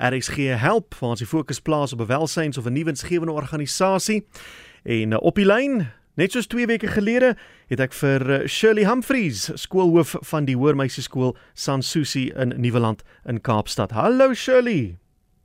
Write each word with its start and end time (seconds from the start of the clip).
RSG 0.00 0.36
help 0.56 0.94
waar 0.98 1.10
ons 1.10 1.20
die 1.20 1.28
fokus 1.28 1.60
plaas 1.60 1.92
op 1.92 2.00
'n 2.00 2.06
welsyns 2.06 2.58
of 2.58 2.64
'n 2.64 2.72
nuwensgewende 2.72 3.32
organisasie. 3.32 4.26
En 4.82 5.10
uh, 5.10 5.18
op 5.20 5.34
die 5.34 5.44
lyn, 5.44 5.92
net 6.14 6.32
soos 6.32 6.46
2 6.46 6.66
weke 6.66 6.86
gelede, 6.86 7.36
het 7.66 7.80
ek 7.80 7.92
vir 7.92 8.30
uh, 8.30 8.46
Shirley 8.48 8.86
Humphreys, 8.86 9.50
skoolhoof 9.54 10.16
van 10.20 10.44
die 10.44 10.56
Hoërmeisieskool 10.56 11.36
Sansusi 11.54 12.32
in 12.36 12.54
Nieuweland 12.56 13.02
in 13.24 13.40
Kaapstad. 13.40 13.90
Hallo 13.90 14.34
Shirley. 14.34 14.96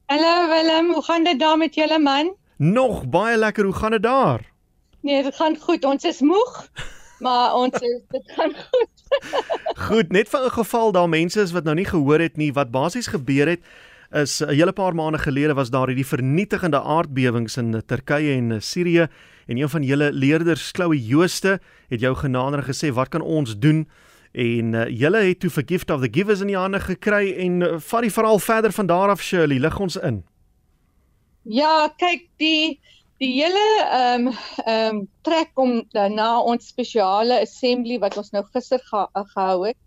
Hallo 0.05 0.47
Willem, 0.47 0.93
hoe 0.93 1.03
gaan 1.03 1.23
dit 1.23 1.39
daar 1.39 1.57
met 1.57 1.75
julle 1.75 1.99
man? 1.99 2.35
Nog 2.57 3.09
baie 3.09 3.37
lekker, 3.37 3.63
hoe 3.63 3.73
gaan 3.73 3.91
dit 3.91 4.03
daar? 4.03 4.41
Nee, 5.01 5.23
dit 5.23 5.35
gaan 5.35 5.57
goed. 5.57 5.85
Ons 5.85 6.03
is 6.03 6.21
moeg, 6.21 6.69
maar 7.19 7.53
ons 7.53 7.73
is 7.79 8.01
dit 8.09 8.31
gaan 8.31 8.53
goed. 8.53 8.93
Goed, 9.87 10.11
net 10.11 10.29
vir 10.29 10.45
'n 10.45 10.49
geval 10.49 10.91
daar 10.91 11.09
mense 11.09 11.41
is 11.41 11.51
wat 11.51 11.63
nou 11.63 11.75
nie 11.75 11.85
gehoor 11.85 12.19
het 12.19 12.37
nie 12.37 12.53
wat 12.53 12.71
basies 12.71 13.07
gebeur 13.07 13.47
het 13.47 13.61
is 14.15 14.41
'n 14.41 14.49
hele 14.49 14.73
paar 14.73 14.95
maande 14.95 15.17
gelede 15.17 15.53
was 15.53 15.69
daar 15.69 15.87
hierdie 15.87 16.07
vernietigende 16.07 16.81
aardbewings 16.81 17.57
in 17.57 17.81
Turkye 17.85 18.35
en 18.37 18.61
Sirië 18.61 19.07
en 19.47 19.57
een 19.57 19.69
van 19.69 19.83
julle 19.83 20.11
leerders, 20.11 20.71
Chloe 20.71 21.05
Jooste, 21.05 21.59
het 21.87 21.99
jou 21.99 22.15
genader 22.15 22.59
en 22.59 22.65
gesê 22.65 22.93
wat 22.93 23.09
kan 23.09 23.21
ons 23.21 23.59
doen? 23.59 23.87
En 24.31 24.73
uh, 24.73 24.87
julle 24.87 25.17
het 25.17 25.39
toe 25.39 25.49
Forgive 25.49 25.93
of 25.93 26.01
the 26.01 26.09
Givers 26.11 26.41
in 26.41 26.47
die 26.47 26.57
hande 26.57 26.79
gekry 26.79 27.33
en 27.37 27.61
uh, 27.61 27.75
vat 27.77 28.01
die 28.01 28.11
verhaal 28.11 28.39
verder 28.39 28.71
van 28.71 28.85
daar 28.85 29.09
af 29.09 29.21
Shirley, 29.21 29.59
lig 29.59 29.79
ons 29.79 29.95
in. 29.95 30.23
Ja, 31.41 31.93
kyk, 31.97 32.27
die 32.37 32.79
die 33.17 33.31
hele 33.31 33.63
ehm 33.91 34.27
um, 34.27 34.33
ehm 34.65 34.95
um, 34.95 35.07
trek 35.21 35.51
om 35.53 35.83
na 35.91 36.39
ons 36.41 36.67
spesiale 36.67 37.39
assembly 37.41 37.99
wat 37.99 38.17
ons 38.17 38.31
nou 38.31 38.43
gister 38.53 38.79
ge 38.79 39.07
gehou 39.13 39.67
het 39.67 39.77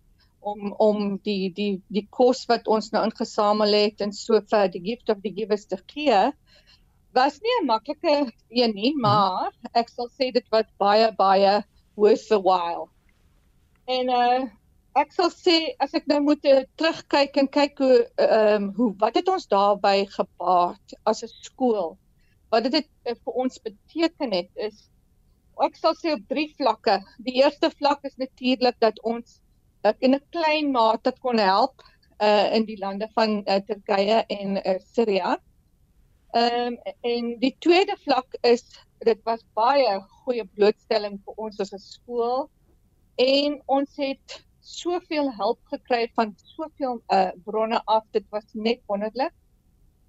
om 0.41 0.73
om 0.78 1.16
die 1.27 1.51
die 1.55 1.80
die 1.88 2.06
kos 2.10 2.45
wat 2.51 2.69
ons 2.69 2.91
nou 2.95 3.02
ingesamel 3.06 3.74
het 3.74 4.05
en 4.05 4.12
so 4.12 4.41
vir 4.52 4.69
die 4.74 4.84
gift 4.84 5.11
of 5.14 5.23
the 5.24 5.33
givers 5.34 5.66
te 5.66 5.78
gee 5.92 6.20
was 7.19 7.41
nie 7.42 7.56
'n 7.61 7.66
maklike 7.66 8.14
een 8.48 8.75
nie, 8.75 8.92
mhm. 8.92 9.00
maar 9.00 9.53
ek 9.75 9.89
sal 9.89 10.08
sê 10.08 10.30
dit 10.33 10.47
was 10.50 10.69
baie 10.78 11.12
baie 11.17 11.62
worth 11.97 12.28
the 12.28 12.41
while. 12.41 12.89
En 13.86 14.08
uh 14.08 14.48
ek 14.98 15.12
sal 15.12 15.30
sê 15.30 15.75
as 15.78 15.95
ek 15.95 16.06
nou 16.11 16.20
moet 16.20 16.45
uh, 16.45 16.62
terugkyk 16.77 17.36
en 17.36 17.48
kyk 17.48 17.78
hoe 17.78 17.97
ehm 18.17 18.62
um, 18.62 18.75
hoe 18.75 18.92
wat 18.98 19.14
het 19.14 19.28
ons 19.28 19.47
daarby 19.47 20.06
gepaard 20.11 20.95
as 21.05 21.23
'n 21.23 21.30
skool? 21.42 21.97
wat 22.52 22.69
dit 22.69 22.86
uh, 22.86 23.14
vir 23.25 23.42
ons 23.45 23.61
beteken 23.64 24.33
het 24.36 24.64
is 24.69 24.86
ek 25.64 25.75
sal 25.75 25.97
sê 25.98 26.12
op 26.14 26.23
drie 26.30 26.47
vlakke. 26.55 27.00
Die 27.27 27.41
eerste 27.41 27.70
vlak 27.75 28.05
is 28.06 28.14
natuurlik 28.20 28.77
dat 28.78 29.00
ons 29.02 29.41
in 29.98 30.15
'n 30.15 30.23
klein 30.31 30.73
mate 30.73 31.12
kon 31.21 31.39
help 31.39 31.83
uh, 32.23 32.55
in 32.55 32.65
die 32.65 32.79
lande 32.79 33.09
van 33.15 33.43
uh, 33.47 33.61
Turkye 33.67 34.25
en 34.27 34.57
uh, 34.57 34.79
Sirië. 34.93 35.37
Ehm 36.31 36.67
um, 36.67 36.79
en 37.01 37.39
die 37.41 37.55
tweede 37.59 37.97
vlak 38.05 38.37
is 38.41 38.65
dit 38.98 39.20
was 39.25 39.45
baie 39.55 40.01
goeie 40.25 40.45
blootstelling 40.45 41.20
vir 41.25 41.35
ons 41.37 41.61
as 41.61 41.73
'n 41.73 41.79
skool 41.79 42.51
en 43.17 43.62
ons 43.67 43.97
het 43.97 44.45
soveel 44.61 45.33
hulp 45.33 45.61
gekry 45.73 46.11
van 46.15 46.35
soveel 46.37 47.01
uh, 47.09 47.31
bronne 47.45 47.81
af. 47.85 48.05
Dit 48.13 48.27
was 48.31 48.45
net 48.53 48.81
wonderlik. 48.87 49.33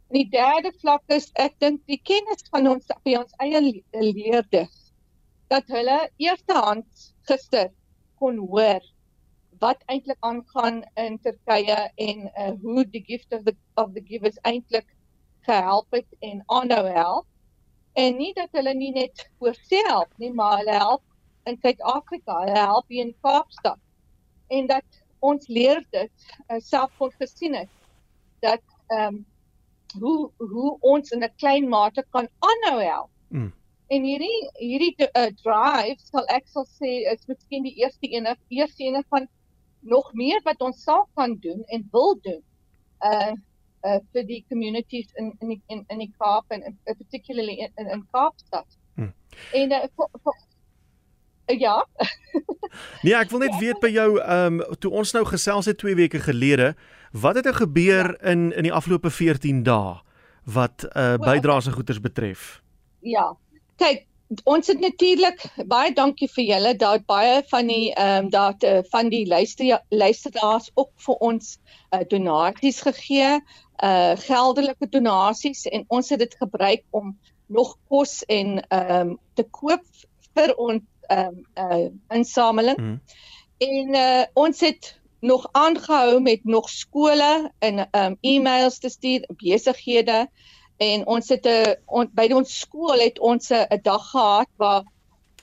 En 0.09 0.17
die 0.17 0.29
derde 0.29 0.73
vlak 0.81 1.03
is 1.07 1.31
ek 1.33 1.59
dink 1.59 1.85
die 1.85 2.01
kennis 2.03 2.43
van 2.51 2.67
ons 2.67 2.87
by 3.05 3.15
ons 3.15 3.33
eie 3.39 3.61
leerders 3.93 4.91
dat 5.49 5.67
hulle 5.67 6.09
eerstehand 6.17 7.13
gister 7.29 7.69
kon 8.19 8.37
hoor 8.37 8.81
wat 9.59 9.83
eintlik 9.85 10.17
aangaan 10.19 10.83
in 10.95 11.19
Turkye 11.23 11.79
en 11.95 12.21
uh, 12.27 12.51
hoe 12.61 12.85
die 12.89 13.03
gift 13.03 13.33
of 13.33 13.43
the 13.43 13.55
of 13.75 13.91
the 13.93 14.03
givers 14.05 14.39
eintlik 14.41 14.87
gehelp 15.47 15.87
het 15.91 16.07
en 16.19 16.43
aanhou 16.45 16.85
help 16.87 17.27
en 17.93 18.17
nie 18.17 18.33
dat 18.33 18.49
hulle 18.51 18.73
nie 18.73 18.91
net 18.95 19.29
oor 19.39 19.57
self 19.67 20.07
nie 20.17 20.31
maar 20.33 20.57
hulle 20.61 20.77
help 20.85 21.03
in 21.49 21.59
Suid-Afrika 21.61 22.39
hulle 22.43 22.59
help 22.59 22.87
hier 22.87 23.05
in 23.05 23.15
Kaapstad 23.21 23.79
en 24.47 24.67
dat 24.67 25.01
ons 25.19 25.47
leerders 25.47 26.31
uh, 26.47 26.59
self 26.63 26.95
kon 26.97 27.11
gesien 27.19 27.55
het 27.63 27.75
dat 28.45 28.63
ehm 28.87 29.19
um, 29.19 29.25
hoe 29.97 30.31
hoe 30.37 30.77
ons 30.79 31.11
in 31.11 31.23
'n 31.23 31.33
klein 31.35 31.69
mate 31.69 32.05
kan 32.09 32.27
aanhou 32.39 32.81
help. 32.81 33.09
Mm. 33.27 33.53
En 33.87 34.03
hierdie 34.03 34.49
hierdie 34.53 34.95
uh, 34.99 35.31
drive 35.43 35.97
sal 36.11 36.25
ek 36.27 36.47
sal 36.47 36.65
sê 36.65 36.91
is 37.13 37.25
miskien 37.25 37.63
die 37.63 37.75
eerste 37.81 38.11
een 38.13 38.27
eerste 38.47 38.83
een 38.83 39.03
van 39.09 39.27
nog 39.79 40.13
meer 40.13 40.41
wat 40.43 40.61
ons 40.61 40.83
sal 40.83 41.07
kan 41.15 41.37
doen 41.39 41.63
en 41.67 41.87
wil 41.91 42.19
doen. 42.21 42.43
Uh 42.99 43.33
uh 43.87 43.99
vir 44.11 44.25
die 44.27 44.43
communities 44.49 45.07
in 45.15 45.31
in 45.39 45.55
die, 45.55 45.61
in 45.67 45.83
in 45.87 46.03
die 46.03 46.11
Kaap 46.17 46.51
en 46.51 46.63
in, 46.63 46.77
particularly 46.83 47.59
in 47.63 47.71
in, 47.75 47.87
in 47.87 48.05
Kaapstad. 48.11 48.77
Hmm. 48.95 49.13
En 49.53 49.71
uh, 49.71 49.83
for, 49.95 50.09
for, 50.23 50.35
uh, 51.47 51.59
ja. 51.59 51.87
nee, 53.03 53.15
ek 53.15 53.31
wil 53.31 53.45
net 53.45 53.55
weet 53.59 53.79
by 53.79 53.93
jou 53.93 54.09
ehm 54.19 54.59
um, 54.59 54.79
toe 54.79 54.91
ons 54.91 55.13
nou 55.15 55.23
gesels 55.25 55.69
het 55.71 55.79
2 55.79 55.95
weke 55.95 56.19
gelede, 56.19 56.73
Wat 57.11 57.35
het 57.35 57.45
er 57.45 57.53
gebeur 57.53 58.17
ja. 58.21 58.29
in 58.29 58.53
in 58.53 58.63
die 58.63 58.73
afgelope 58.73 59.09
14 59.09 59.63
dae 59.63 60.01
wat 60.43 60.85
uh 60.97 61.17
bydraes 61.17 61.65
en 61.65 61.73
goederes 61.73 62.01
betref? 62.01 62.61
Ja. 62.99 63.37
Kyk, 63.75 64.05
ons 64.43 64.67
het 64.67 64.79
natuurlik 64.79 65.41
baie 65.69 65.93
dankie 65.93 66.29
vir 66.29 66.45
julle 66.45 66.73
dat 66.77 67.05
baie 67.09 67.41
van 67.49 67.69
die 67.71 67.93
ehm 67.93 68.25
um, 68.25 68.29
dat 68.33 68.63
uh, 68.63 68.81
van 68.91 69.09
die 69.09 69.25
luister 69.27 69.81
luisteraars 69.89 70.69
ook 70.73 70.91
vir 71.05 71.15
ons 71.29 71.57
uh, 71.91 72.03
donasies 72.09 72.81
gegee, 72.85 73.39
uh 73.83 74.13
geldelike 74.27 74.89
donasies 74.89 75.65
en 75.65 75.85
ons 75.87 76.09
het 76.09 76.19
dit 76.19 76.35
gebruik 76.41 76.83
om 76.89 77.17
nog 77.47 77.77
kos 77.89 78.21
en 78.27 78.59
ehm 78.67 79.09
um, 79.09 79.17
te 79.33 79.43
koop 79.43 79.85
vir 80.35 80.55
ons 80.55 80.83
ehm 81.09 81.41
um, 81.41 81.43
uh 81.57 81.89
insameling. 82.19 82.77
Mm. 82.77 83.01
En 83.57 83.95
uh 83.95 84.23
ons 84.33 84.59
het 84.59 84.93
nog 85.19 85.49
aangehou 85.51 86.21
met 86.21 86.45
nog 86.45 86.69
skole 86.69 87.51
en 87.59 87.87
um 87.91 88.17
e-mails 88.21 88.79
te 88.79 88.89
stuur, 88.89 89.25
besighede 89.27 90.27
en 90.79 91.05
ons 91.15 91.29
het 91.29 91.45
'n 91.45 91.75
on, 91.85 92.09
by 92.15 92.27
ons 92.33 92.59
skool 92.59 92.99
het 92.99 93.19
ons 93.19 93.51
'n 93.51 93.81
dag 93.83 94.05
gehad 94.11 94.49
waar 94.57 94.83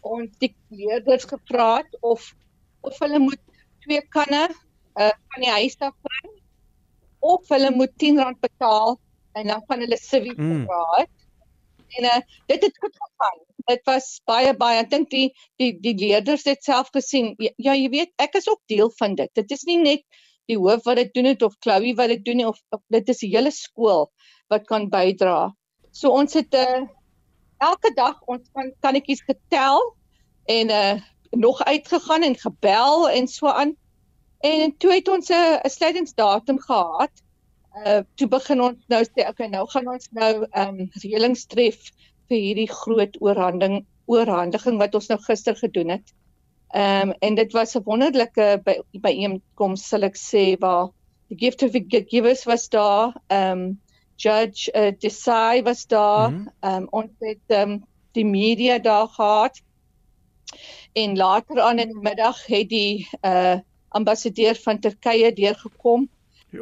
ons 0.00 0.30
die 0.38 0.54
leerders 0.68 1.24
gevra 1.24 1.76
het 1.76 1.96
of 2.00 2.34
of 2.80 2.98
hulle 2.98 3.18
moet 3.18 3.42
twee 3.84 4.02
kanne 4.16 4.48
uh, 5.00 5.12
van 5.28 5.40
die 5.42 5.50
huis 5.50 5.76
af 5.78 5.94
bring 6.08 6.32
of 7.20 7.48
hulle 7.48 7.70
moet 7.70 7.92
R10 7.92 8.38
betaal 8.40 8.98
en 9.32 9.46
dan 9.46 9.62
van 9.66 9.80
hulle 9.80 9.98
civic 9.98 10.36
mm. 10.36 10.64
vra 10.64 10.84
het. 10.96 11.14
En 11.96 12.04
uh, 12.04 12.20
dit 12.46 12.62
het 12.62 12.78
goed 12.78 12.96
gegaan 12.96 13.46
dit 13.66 13.82
was 13.88 14.06
baie 14.28 14.52
baie 14.56 14.80
ek 14.82 14.90
dink 14.92 15.10
die 15.10 15.26
die 15.60 15.72
die 15.82 15.94
leerders 15.98 16.46
het 16.46 16.62
self 16.64 16.92
gesien 16.94 17.34
ja, 17.42 17.50
ja 17.58 17.74
jy 17.74 17.90
weet 17.94 18.12
ek 18.22 18.38
is 18.40 18.48
ook 18.50 18.62
deel 18.70 18.92
van 19.00 19.16
dit 19.18 19.30
dit 19.38 19.54
is 19.56 19.64
nie 19.68 19.78
net 19.82 20.04
die 20.50 20.58
hoof 20.58 20.84
wat 20.86 21.00
dit 21.00 21.12
doen 21.14 21.28
het 21.30 21.42
of 21.42 21.56
Chloe 21.60 21.94
wat 21.98 22.12
dit 22.14 22.24
doen 22.24 22.44
of, 22.46 22.60
of 22.70 22.82
dit 22.94 23.08
is 23.08 23.22
die 23.24 23.32
hele 23.34 23.50
skool 23.50 24.10
wat 24.52 24.66
kan 24.70 24.88
bydra. 24.90 25.50
So 25.90 26.12
ons 26.14 26.36
het 26.38 26.54
uh, 26.54 26.84
elke 27.64 27.92
dag 27.96 28.20
ons 28.30 28.46
kan 28.54 28.72
kannetjies 28.84 29.24
getel 29.26 29.82
en 30.52 30.70
uh, 30.70 30.94
nog 31.30 31.62
uitgegaan 31.64 32.22
en 32.22 32.38
gebel 32.38 33.08
en 33.10 33.28
so 33.28 33.50
aan. 33.50 33.74
En 34.44 34.76
toe 34.76 34.92
het 34.92 35.08
ons 35.08 35.28
'n 35.28 35.32
uh, 35.32 35.60
sluitingsdatum 35.64 36.60
gehad. 36.60 37.10
Uh 37.76 38.00
toe 38.14 38.28
begin 38.28 38.60
ons 38.60 38.78
nou 38.88 39.02
sê 39.04 39.28
okay 39.28 39.48
nou 39.48 39.66
gaan 39.68 39.88
ons 39.88 40.08
nou 40.10 40.46
ehm 40.50 40.80
um, 40.80 40.88
reëlings 41.02 41.46
tref 41.46 41.90
vir 42.28 42.38
hierdie 42.38 42.70
groot 42.70 43.16
oorhandiging 43.20 43.84
oorhandiging 44.06 44.78
wat 44.78 44.94
ons 44.94 45.08
nou 45.08 45.18
gister 45.20 45.56
gedoen 45.56 45.88
het. 45.88 46.14
Ehm 46.76 47.08
um, 47.08 47.14
en 47.18 47.34
dit 47.34 47.52
was 47.52 47.74
'n 47.74 47.82
wonderlike 47.84 48.60
by 48.64 48.74
byeenkoms 49.00 49.88
sal 49.88 50.02
ek 50.02 50.16
sê 50.16 50.44
waar 50.60 50.90
die 51.28 51.38
gift 51.38 51.62
of 51.62 51.70
the 51.72 52.04
givers 52.08 52.44
was 52.44 52.68
daar. 52.68 53.14
Ehm 53.26 53.60
um, 53.60 53.80
Judge 54.16 54.72
uh, 54.72 54.92
Desai 54.98 55.62
was 55.62 55.86
daar. 55.86 56.30
Mhm. 56.30 56.48
Ehm 56.60 56.72
mm 56.72 56.82
um, 56.82 56.88
ons 56.90 57.10
het 57.18 57.46
ehm 57.46 57.70
um, 57.70 57.84
die 58.12 58.24
media 58.24 58.78
daar 58.78 59.08
gehad. 59.08 59.62
En 60.92 61.16
later 61.16 61.60
aan 61.60 61.78
in 61.78 61.88
die 61.88 62.02
middag 62.02 62.46
het 62.46 62.68
die 62.68 63.08
uh 63.22 63.58
ambassadeur 63.88 64.54
van 64.54 64.78
Turkye 64.78 65.32
deurgekom 65.32 66.08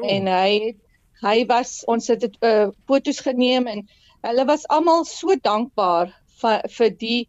en 0.03 0.27
hy 0.27 0.77
hy 1.23 1.47
was 1.47 1.83
ons 1.91 2.07
het 2.09 2.21
dit 2.21 2.37
uh, 2.45 2.69
foto's 2.87 3.21
geneem 3.21 3.67
en 3.67 3.89
hulle 4.27 4.45
was 4.45 4.67
almal 4.69 5.05
so 5.09 5.35
dankbaar 5.43 6.13
vir 6.43 6.69
vir 6.77 6.91
die 7.01 7.21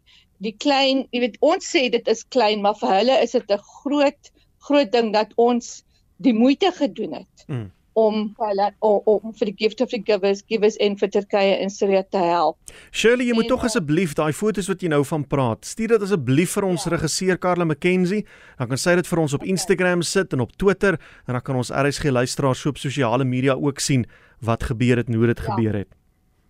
die 0.44 0.56
klein, 0.58 1.08
jy 1.12 1.20
weet 1.20 1.38
ons 1.40 1.72
sê 1.76 1.90
dit 1.92 2.08
is 2.08 2.24
klein, 2.36 2.62
maar 2.62 2.76
vir 2.80 2.90
hulle 3.00 3.22
is 3.24 3.32
dit 3.32 3.52
'n 3.52 3.62
groot 3.84 4.32
groot 4.66 4.92
ding 4.92 5.14
dat 5.14 5.34
ons 5.38 5.84
die 6.18 6.34
moeite 6.34 6.72
gedoen 6.72 7.14
het. 7.14 7.48
Mm 7.48 7.72
om 7.96 8.34
hulle 8.38 8.66
om, 8.84 9.00
om 9.08 9.34
vir 9.40 9.50
die 9.52 9.56
gift 9.56 9.82
of 9.84 9.92
the 9.94 10.02
givers 10.04 10.42
givers 10.50 10.76
in 10.84 10.98
vir 11.00 11.12
Turkye 11.14 11.56
en 11.64 11.72
Syrië 11.72 12.04
te 12.12 12.20
help. 12.20 12.58
Shirley, 12.92 13.30
jy 13.30 13.38
moet 13.38 13.48
en, 13.48 13.54
tog 13.54 13.64
asseblief 13.70 14.16
daai 14.20 14.34
foto's 14.36 14.68
wat 14.68 14.84
jy 14.84 14.92
nou 14.92 15.00
van 15.08 15.24
praat, 15.32 15.64
stuur 15.68 15.96
dit 15.96 16.04
asseblief 16.08 16.58
vir 16.58 16.68
ons 16.68 16.88
ja. 16.88 16.92
regisseur 16.92 17.40
Karla 17.40 17.68
McKenzie. 17.68 18.26
Dan 18.60 18.74
kan 18.74 18.82
sy 18.82 18.98
dit 19.00 19.08
vir 19.08 19.24
ons 19.24 19.38
op 19.38 19.46
okay. 19.46 19.54
Instagram 19.56 20.04
sit 20.04 20.36
en 20.36 20.44
op 20.44 20.52
Twitter 20.60 21.00
en 21.00 21.38
dan 21.38 21.46
kan 21.48 21.62
ons 21.62 21.72
RSG 21.72 22.12
luisteraars 22.12 22.66
so 22.66 22.76
op 22.76 22.82
sosiale 22.84 23.28
media 23.28 23.56
ook 23.56 23.80
sien 23.84 24.04
wat 24.44 24.68
gebeur 24.68 25.00
het 25.00 25.08
en 25.08 25.22
hoe 25.22 25.32
dit 25.32 25.40
ja. 25.40 25.48
gebeur 25.54 25.80
het. 25.86 25.92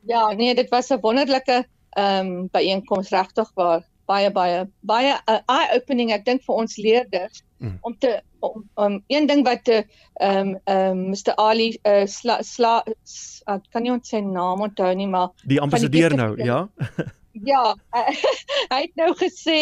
Ja, 0.09 0.25
nee, 0.33 0.53
dit 0.57 0.69
was 0.73 0.89
'n 0.89 1.01
wonderlike 1.01 1.65
ehm 1.95 2.31
um, 2.31 2.47
byeenkoms 2.51 3.09
regtig 3.09 3.51
waar 3.55 3.83
baie 4.05 4.29
baie 4.31 4.65
baie 4.85 5.17
uh, 5.31 5.41
eye 5.49 5.73
opening 5.75 6.11
ek 6.13 6.25
dink 6.25 6.43
vir 6.45 6.61
ons 6.61 6.77
leerders 6.77 7.43
mm. 7.59 7.77
om 7.87 7.97
te 7.99 8.13
om 8.45 8.63
um, 8.77 8.97
een 9.09 9.27
ding 9.27 9.43
wat 9.47 9.63
te 9.65 9.81
ehm 9.81 10.53
um, 10.53 10.55
ehm 10.63 10.91
um, 10.91 11.03
Mr 11.13 11.35
Ali 11.41 11.69
uh, 11.87 12.05
sla, 12.05 12.39
sla 12.43 12.81
uh, 12.85 13.59
kan 13.71 13.85
nie 13.85 13.93
ons 13.93 14.09
sy 14.09 14.21
naam 14.21 14.61
onthou 14.67 14.91
nie 14.95 15.09
maar 15.09 15.31
die 15.43 15.61
ambassadeur 15.61 16.15
nou 16.15 16.33
ja 16.37 16.65
ja 17.51 17.63
uh, 17.73 18.09
hy 18.73 18.81
het 18.81 18.95
nou 19.01 19.11
gesê 19.21 19.59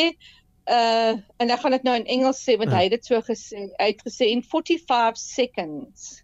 uh 0.71 1.15
en 1.44 1.51
ek 1.51 1.59
gaan 1.59 1.75
dit 1.75 1.88
nou 1.88 1.95
in 2.00 2.09
Engels 2.18 2.44
sê 2.44 2.57
want 2.59 2.71
uh. 2.71 2.77
hy 2.77 2.88
het 2.88 2.97
dit 2.97 3.12
so 3.12 3.19
gesê 3.29 3.68
hy 3.79 3.89
het 3.91 4.03
gesê 4.06 4.31
in 4.31 4.44
45 4.44 5.19
seconds 5.19 6.24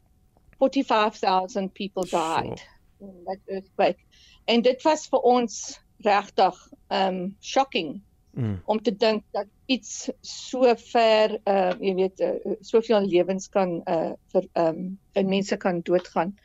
45000 0.60 1.74
people 1.74 2.04
died 2.04 2.60
so. 2.60 3.08
in 3.08 3.16
that 3.28 3.40
earthquake 3.48 4.00
en 4.48 4.64
dit 4.64 4.84
was 4.88 5.08
vir 5.12 5.28
ons 5.36 5.60
regtig 6.06 6.60
um 6.90 7.36
shocking 7.42 8.02
mm. 8.32 8.62
om 8.66 8.82
te 8.82 8.96
dink 8.96 9.24
dat 9.36 9.48
iets 9.66 10.10
so 10.22 10.74
ver 10.92 11.38
uh 11.46 11.74
jy 11.80 11.94
weet 11.96 12.24
uh, 12.26 12.56
soveel 12.62 13.08
lewens 13.08 13.50
kan 13.50 13.80
uh 13.86 14.14
vir 14.34 14.48
um 14.56 14.98
en 15.14 15.30
mense 15.30 15.58
kan 15.58 15.82
doodgaan. 15.82 16.36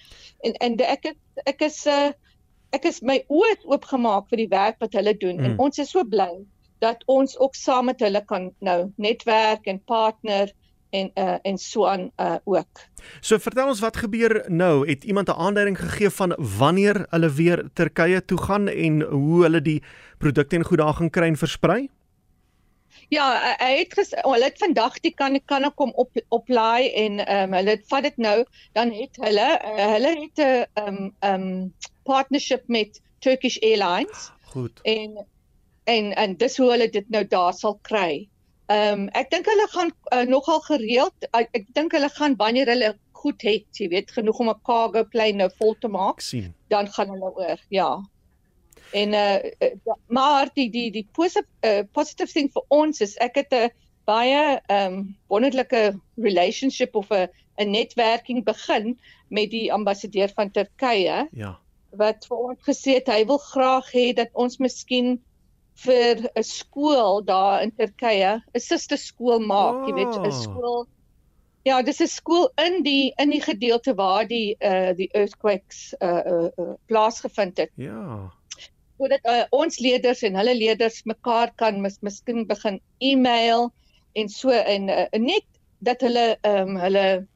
En 0.42 0.58
en 0.60 0.76
de, 0.76 0.84
ek 0.84 1.14
ek 1.46 1.66
is 1.68 1.86
uh 1.86 2.12
ek 2.74 2.88
is 2.90 3.00
my 3.02 3.20
oë 3.30 3.54
oopgemaak 3.70 4.28
vir 4.30 4.44
die 4.44 4.50
werk 4.50 4.80
wat 4.82 4.96
hulle 4.98 5.14
doen 5.18 5.38
mm. 5.38 5.44
en 5.44 5.58
ons 5.66 5.78
is 5.78 5.90
so 5.94 6.04
bly 6.04 6.32
dat 6.82 7.04
ons 7.06 7.38
ook 7.38 7.54
saam 7.54 7.88
met 7.90 8.02
hulle 8.02 8.20
kan 8.28 8.50
nou 8.60 8.78
netwerk 9.00 9.68
en 9.70 9.80
partner 9.88 10.50
en 10.94 11.11
uh 11.14 11.37
en 11.43 11.58
so 11.58 11.87
aan 11.87 12.11
uh 12.20 12.37
ook. 12.44 12.87
So 13.20 13.38
vertel 13.38 13.69
ons 13.73 13.82
wat 13.82 13.96
gebeur 13.96 14.44
nou? 14.49 14.87
Het 14.88 15.05
iemand 15.05 15.29
'n 15.29 15.41
aanduiding 15.46 15.79
gegee 15.79 16.11
van 16.11 16.37
wanneer 16.58 17.06
hulle 17.11 17.31
weer 17.32 17.69
Turkye 17.73 18.25
toe 18.25 18.38
gaan 18.38 18.69
en 18.69 19.02
hoe 19.02 19.43
hulle 19.43 19.62
die 19.62 19.82
produkte 20.19 20.56
en 20.56 20.64
goed 20.64 20.79
daar 20.79 20.94
gaan 20.94 21.11
kry 21.11 21.26
en 21.26 21.37
versprei? 21.37 21.88
Ja, 23.08 23.56
hy 23.58 23.73
het 23.79 23.94
gesê 23.99 24.23
oh, 24.23 24.32
hulle 24.32 24.49
het 24.49 24.58
vandag 24.58 25.00
die 25.00 25.14
kan 25.14 25.41
kan 25.44 25.67
kom 25.75 25.93
op 25.94 26.11
oplaai 26.29 26.93
en 26.93 27.19
ehm 27.26 27.52
um, 27.52 27.52
hulle 27.58 27.79
vat 27.91 28.02
dit 28.02 28.17
nou, 28.17 28.44
dan 28.73 28.91
het 28.91 29.17
hulle 29.20 29.49
uh, 29.64 29.88
hulle 29.94 30.12
het 30.20 30.38
'n 30.38 30.67
ehm 30.75 30.88
um, 30.88 31.14
ehm 31.19 31.43
um, 31.43 31.75
partnership 32.05 32.62
met 32.69 33.00
Turkish 33.19 33.58
Airlines. 33.58 34.31
Goed. 34.44 34.81
En 34.82 35.26
en 35.85 36.12
en 36.14 36.37
dis 36.37 36.56
hoe 36.56 36.70
hulle 36.70 36.88
dit 36.91 37.08
nou 37.08 37.26
daar 37.26 37.52
sal 37.52 37.79
kry. 37.82 38.29
Ehm 38.72 39.00
um, 39.00 39.08
ek 39.12 39.31
dink 39.31 39.49
hulle 39.50 39.66
gaan 39.72 39.90
uh, 40.14 40.22
nogal 40.25 40.61
gereeld 40.64 41.26
uh, 41.31 41.43
ek 41.52 41.66
dink 41.76 41.93
hulle 41.93 42.08
gaan 42.08 42.37
wanneer 42.40 42.70
hulle 42.72 42.94
goed 43.12 43.43
het, 43.44 43.66
jy 43.76 43.88
weet, 43.93 44.11
genoeg 44.12 44.40
om 44.40 44.49
'n 44.52 44.61
cargo 44.64 45.05
plane 45.05 45.37
nou 45.40 45.50
vol 45.58 45.76
te 45.81 45.88
maak, 45.88 46.20
sien. 46.20 46.55
dan 46.69 46.88
gaan 46.88 47.12
hulle 47.12 47.31
oor. 47.37 47.61
Ja. 47.69 47.90
En 48.93 49.12
uh, 49.12 49.37
uh 49.61 49.96
maar 50.08 50.49
die 50.55 50.70
die 50.70 50.90
die 50.90 51.06
positive 51.12 51.49
uh, 51.61 51.82
positive 51.93 52.32
thing 52.32 52.49
vir 52.52 52.64
ons 52.69 53.00
is 53.00 53.16
ek 53.16 53.37
het 53.43 53.52
'n 53.52 53.70
baie 54.05 54.61
ehm 54.67 54.93
um, 54.93 55.17
wonderlike 55.28 56.00
relationship 56.17 56.94
of 56.94 57.10
'n 57.10 57.28
'n 57.56 57.70
netwerking 57.70 58.44
begin 58.44 58.99
met 59.28 59.50
die 59.50 59.72
ambassadeur 59.72 60.28
van 60.34 60.50
Turkye. 60.50 61.28
Ja. 61.32 61.58
Wat 61.90 62.26
vir 62.26 62.37
ons 62.37 62.60
gesê 62.69 62.99
het 62.99 63.06
hy 63.08 63.25
wil 63.26 63.38
graag 63.38 63.93
hê 63.93 64.12
dat 64.12 64.28
ons 64.32 64.56
miskien 64.58 65.22
vir 65.82 66.30
'n 66.36 66.42
skool 66.42 67.24
daar 67.24 67.62
in 67.62 67.72
Turkye, 67.72 68.40
'n 68.54 68.60
suster 68.60 68.98
skool 68.98 69.40
maak, 69.40 69.82
oh. 69.82 69.88
jy 69.88 69.94
weet, 69.94 70.16
'n 70.18 70.26
oh. 70.26 70.42
skool. 70.42 70.86
Ja, 71.64 71.82
dis 71.82 72.00
'n 72.00 72.08
skool 72.08 72.50
in 72.60 72.82
die 72.82 73.12
in 73.18 73.30
die 73.30 73.42
gedeelte 73.42 73.94
waar 73.94 74.26
die 74.28 74.56
uh 74.60 74.92
die 74.94 75.08
earthquakes 75.12 75.94
uh 76.00 76.22
uh, 76.26 76.48
uh 76.58 76.74
plaasgevind 76.86 77.58
het. 77.58 77.70
Ja. 77.76 78.30
Sodat 78.98 79.24
uh, 79.26 79.44
ons 79.50 79.78
leerders 79.78 80.22
en 80.22 80.36
hulle 80.36 80.54
leerders 80.54 81.02
mekaar 81.04 81.50
kan 81.56 81.80
mis, 81.80 81.98
miskien 82.00 82.46
begin 82.46 82.80
e-mail 83.00 83.72
en 84.14 84.28
so 84.28 84.50
en 84.50 84.88
uh, 84.88 85.08
net 85.18 85.44
dat 85.78 86.00
hulle 86.00 86.36
ehm 86.42 86.76
um, 86.76 86.76
hulle 86.80 87.26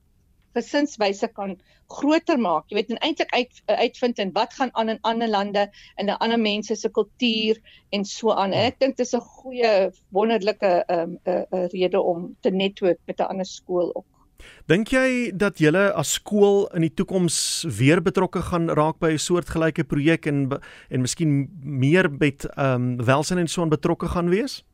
gesinswyse 0.59 1.29
kan 1.39 1.57
groter 1.89 2.39
maak. 2.41 2.69
Jy 2.69 2.79
weet 2.79 2.93
en 2.93 3.01
eintlik 3.07 3.33
uit 3.33 3.63
uitvind 3.67 4.19
en 4.19 4.35
wat 4.37 4.55
gaan 4.59 4.75
aan 4.75 4.93
in 4.93 5.01
ander 5.09 5.31
lande 5.31 5.65
en 5.97 6.09
in 6.09 6.19
ander 6.19 6.41
mense 6.41 6.77
se 6.77 6.91
kultuur 6.91 7.61
en 7.97 8.05
so 8.05 8.35
aan. 8.35 8.53
En 8.53 8.69
ek 8.73 8.79
dink 8.83 8.97
dit 8.97 9.07
is 9.07 9.15
'n 9.15 9.25
goeie 9.41 9.91
wonderlike 10.13 10.85
ehm 10.89 11.01
um, 11.01 11.19
'n 11.25 11.31
uh, 11.31 11.43
uh, 11.51 11.67
rede 11.73 12.01
om 12.01 12.37
te 12.41 12.51
netwerk 12.51 13.01
met 13.07 13.21
'n 13.21 13.31
ander 13.33 13.47
skool 13.47 13.95
ook. 13.95 14.07
Dink 14.67 14.89
jy 14.93 15.33
dat 15.35 15.59
julle 15.59 15.89
as 15.93 16.13
skool 16.19 16.69
in 16.77 16.85
die 16.87 16.95
toekoms 16.95 17.65
weer 17.79 18.03
betrokke 18.05 18.43
gaan 18.51 18.69
raak 18.69 18.99
by 19.01 19.13
'n 19.17 19.19
soortgelyke 19.19 19.85
projek 19.85 20.27
en 20.27 20.61
en 20.91 21.01
miskien 21.01 21.49
meer 21.63 22.11
met 22.11 22.45
ehm 22.45 22.75
um, 22.75 23.05
welsyn 23.05 23.39
en 23.39 23.49
so 23.49 23.63
aan 23.63 23.69
betrokke 23.69 24.09
gaan 24.09 24.29
wees? 24.29 24.65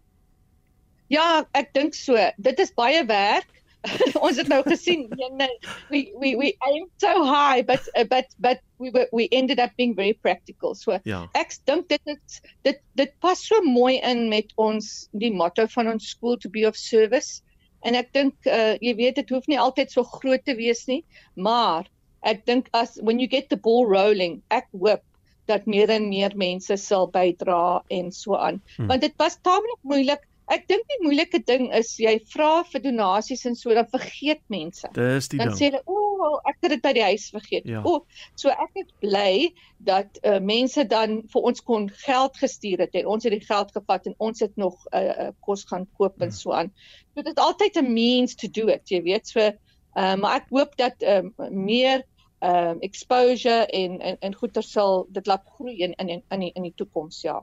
Ja, 1.08 1.44
ek 1.52 1.72
dink 1.74 1.94
so. 1.94 2.16
Dit 2.36 2.58
is 2.58 2.74
baie 2.74 3.04
werk 3.06 3.63
ons 4.26 4.38
het 4.40 4.48
nou 4.48 4.60
gesien 4.66 5.04
we 5.12 6.00
we 6.20 6.34
we 6.40 6.50
aim 6.68 6.86
so 7.02 7.24
high 7.24 7.62
but 7.62 7.88
uh, 7.94 8.04
but 8.08 8.32
but 8.38 8.60
we 8.78 8.90
were, 8.90 9.08
we 9.12 9.28
ended 9.32 9.60
up 9.60 9.72
being 9.76 9.94
very 9.94 10.14
practical 10.14 10.74
so 10.74 10.98
ja. 11.04 11.24
ek 11.34 11.56
dink 11.68 11.88
dit 11.92 12.12
is 12.14 12.40
dit 12.64 12.80
dit 12.96 13.12
pas 13.20 13.38
so 13.38 13.60
mooi 13.66 13.98
in 14.00 14.28
met 14.32 14.52
ons 14.56 15.08
die 15.12 15.32
motto 15.32 15.66
van 15.76 15.92
ons 15.94 16.14
skool 16.16 16.38
to 16.40 16.48
be 16.48 16.64
of 16.68 16.76
service 16.76 17.42
en 17.84 17.96
ek 17.98 18.12
dink 18.16 18.34
uh, 18.48 18.76
jy 18.80 18.94
weet 19.00 19.20
dit 19.20 19.34
hoef 19.34 19.48
nie 19.50 19.60
altyd 19.60 19.92
so 19.92 20.04
groot 20.18 20.44
te 20.44 20.56
wees 20.56 20.86
nie 20.88 21.02
maar 21.36 21.88
ek 22.24 22.44
dink 22.48 22.70
as 22.72 22.96
when 23.02 23.20
you 23.20 23.28
get 23.28 23.50
the 23.52 23.60
ball 23.60 23.84
rolling 23.88 24.40
ek 24.48 24.70
hoop 24.72 25.04
dat 25.50 25.66
meer 25.68 25.90
en 25.92 26.08
meer 26.08 26.32
mense 26.40 26.76
sal 26.80 27.10
bydra 27.12 27.82
en 27.92 28.08
so 28.12 28.36
aan 28.36 28.62
hmm. 28.76 28.88
want 28.88 29.04
dit 29.04 29.12
was 29.20 29.36
taamlik 29.44 29.80
moeilik 29.84 30.24
Ek 30.52 30.66
dink 30.68 30.84
die 30.90 30.98
moeilike 31.00 31.38
ding 31.48 31.70
is 31.72 31.94
jy 31.96 32.18
vra 32.28 32.64
vir 32.68 32.82
donasies 32.84 33.46
en 33.48 33.54
so 33.56 33.72
dan 33.72 33.86
vergeet 33.88 34.42
mense. 34.52 34.88
Dis 34.96 35.30
die 35.32 35.40
dan 35.40 35.52
ding. 35.52 35.56
sê 35.56 35.70
hulle, 35.70 35.80
"O, 35.88 36.00
oh, 36.26 36.40
ek 36.50 36.58
het 36.62 36.74
dit 36.74 36.82
by 36.84 36.92
die 36.92 37.04
huis 37.06 37.30
vergeet." 37.32 37.64
Ja. 37.64 37.80
O, 37.80 37.94
oh, 37.94 38.26
so 38.36 38.52
ek 38.52 38.76
is 38.82 38.90
bly 39.00 39.54
dat 39.88 40.20
uh, 40.22 40.38
mense 40.40 40.84
dan 40.84 41.22
vir 41.32 41.48
ons 41.50 41.64
kon 41.64 41.88
geld 42.04 42.36
gestuur 42.36 42.84
het 42.84 42.94
en 43.00 43.08
ons 43.16 43.24
het 43.24 43.32
die 43.32 43.46
geld 43.46 43.72
gevat 43.72 44.06
en 44.06 44.14
ons 44.18 44.40
het 44.40 44.56
nog 44.56 44.76
'n 44.92 45.00
uh, 45.00 45.28
uh, 45.28 45.30
kos 45.40 45.64
gaan 45.64 45.88
koop 45.96 46.20
en 46.20 46.28
ja. 46.28 46.36
so 46.36 46.52
aan. 46.52 46.72
So 47.14 47.22
dit 47.22 47.36
is 47.36 47.44
altyd 47.44 47.80
'n 47.80 47.92
means 47.92 48.34
to 48.34 48.48
do 48.48 48.68
it, 48.68 48.84
jy 48.88 49.02
weet. 49.02 49.28
So, 49.28 49.40
uh, 49.40 50.14
maar 50.16 50.42
ek 50.42 50.50
hoop 50.50 50.76
dat 50.76 51.00
um, 51.02 51.32
meer 51.50 52.04
ehm 52.44 52.76
um, 52.76 52.80
exposure 52.84 53.66
en 53.72 54.00
en 54.00 54.16
en 54.20 54.34
goeder 54.34 54.62
sal 54.62 55.06
dit 55.16 55.26
laat 55.26 55.42
groei 55.56 55.78
in 55.86 55.94
in 55.96 56.10
in 56.28 56.40
die 56.40 56.50
in 56.54 56.66
die 56.68 56.74
toekoms 56.76 57.22
ja. 57.22 57.38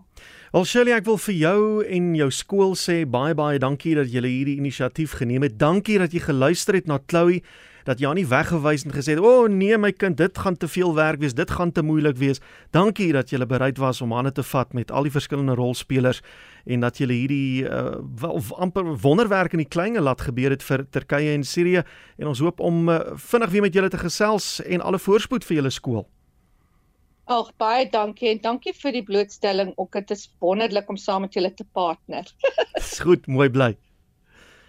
Wel 0.51 0.65
Shirley, 0.65 0.93
ek 0.93 1.07
wil 1.09 1.17
vir 1.17 1.35
jou 1.39 1.61
en 1.97 2.13
jou 2.15 2.29
skool 2.31 2.75
sê 2.77 3.01
baie 3.09 3.33
baie 3.33 3.59
dankie 3.59 3.95
dat 3.97 4.11
julle 4.13 4.29
hierdie 4.29 4.59
inisiatief 4.61 5.17
geneem 5.17 5.47
het. 5.47 5.57
Dankie 5.59 5.97
dat 5.97 6.13
jy 6.13 6.21
geluister 6.27 6.77
het 6.77 6.87
na 6.91 6.99
Chloe 7.07 7.41
dat 7.85 7.99
jy 7.99 8.13
nie 8.13 8.25
weggewys 8.27 8.85
en 8.85 8.91
gesê 8.91 9.15
het, 9.15 9.19
"O 9.19 9.43
oh, 9.43 9.49
nee 9.49 9.77
my 9.77 9.91
kind, 9.91 10.17
dit 10.17 10.37
gaan 10.37 10.57
te 10.57 10.67
veel 10.67 10.95
werk 10.95 11.19
wees, 11.19 11.33
dit 11.33 11.51
gaan 11.51 11.71
te 11.71 11.81
moeilik 11.81 12.17
wees." 12.17 12.39
Dankie 12.71 13.11
dat 13.13 13.29
jy 13.29 13.45
bereid 13.45 13.77
was 13.77 14.01
om 14.01 14.11
hande 14.11 14.31
te 14.31 14.43
vat 14.43 14.73
met 14.73 14.91
al 14.91 15.03
die 15.03 15.11
verskillende 15.11 15.55
rolspelers 15.55 16.21
en 16.65 16.79
dat 16.79 16.97
jy 16.97 17.07
hierdie 17.07 17.63
uh, 17.65 17.99
amper 18.57 18.97
wonderwerk 19.01 19.53
in 19.53 19.63
die 19.63 19.69
klein 19.69 19.97
laat 19.97 20.21
gebeur 20.21 20.49
het 20.49 20.63
vir 20.63 20.85
Turkye 20.89 21.33
en 21.33 21.43
Sirië 21.43 21.83
en 22.17 22.27
ons 22.27 22.39
hoop 22.39 22.59
om 22.59 22.89
uh, 22.89 22.99
vinnig 23.15 23.49
weer 23.49 23.61
met 23.61 23.73
julle 23.73 23.89
te 23.89 23.97
gesels 23.97 24.61
en 24.61 24.81
alle 24.81 24.99
voorspoed 24.99 25.45
vir 25.45 25.55
julle 25.61 25.73
skool. 25.73 26.07
Ag 27.31 27.51
baie 27.61 27.85
dankie 27.89 28.31
en 28.33 28.41
dankie 28.43 28.73
vir 28.75 28.97
die 28.97 29.03
blootstelling. 29.07 29.73
Ook 29.77 29.93
dit 29.99 30.11
is 30.11 30.25
wonderlik 30.43 30.89
om 30.89 30.97
saam 30.97 31.21
met 31.21 31.33
julle 31.37 31.53
te 31.53 31.63
partner. 31.77 32.27
Dis 32.75 32.99
goed, 32.99 33.27
mooi 33.27 33.49
bly. 33.49 33.75